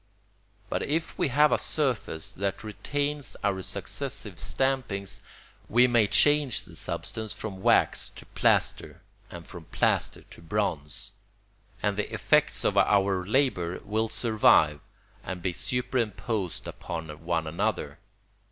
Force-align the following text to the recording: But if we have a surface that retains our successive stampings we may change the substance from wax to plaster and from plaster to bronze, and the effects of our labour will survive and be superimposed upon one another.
But 0.67 0.81
if 0.81 1.15
we 1.15 1.27
have 1.27 1.51
a 1.51 1.59
surface 1.59 2.31
that 2.31 2.63
retains 2.63 3.35
our 3.43 3.61
successive 3.61 4.39
stampings 4.39 5.21
we 5.69 5.85
may 5.85 6.07
change 6.07 6.63
the 6.63 6.75
substance 6.75 7.33
from 7.33 7.61
wax 7.61 8.09
to 8.15 8.25
plaster 8.25 9.03
and 9.29 9.45
from 9.45 9.65
plaster 9.65 10.23
to 10.23 10.41
bronze, 10.41 11.11
and 11.83 11.97
the 11.97 12.11
effects 12.11 12.63
of 12.63 12.79
our 12.79 13.23
labour 13.23 13.79
will 13.85 14.09
survive 14.09 14.79
and 15.23 15.39
be 15.43 15.53
superimposed 15.53 16.67
upon 16.67 17.09
one 17.23 17.45
another. 17.45 17.99